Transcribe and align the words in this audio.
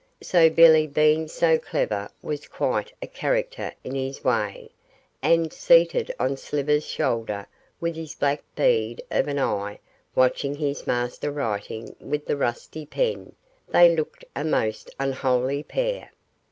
So 0.23 0.49
Billy 0.49 0.87
being 0.87 1.27
so 1.27 1.59
clever 1.59 2.09
was 2.23 2.47
quite 2.47 2.91
a 3.03 3.05
character 3.05 3.71
in 3.83 3.93
his 3.93 4.23
way, 4.23 4.71
and, 5.21 5.53
seated 5.53 6.11
on 6.19 6.37
Slivers' 6.37 6.87
shoulder 6.87 7.45
with 7.79 7.95
his 7.95 8.15
black 8.15 8.41
bead 8.55 9.03
of 9.11 9.27
an 9.27 9.37
eye 9.37 9.79
watching 10.15 10.55
his 10.55 10.87
master 10.87 11.29
writing 11.31 11.95
with 11.99 12.25
the 12.25 12.35
rusty 12.35 12.83
pen, 12.87 13.35
they 13.69 13.95
looked 13.95 14.25
a 14.35 14.43
most 14.43 14.89
unholy 14.99 15.61
pair. 15.61 16.09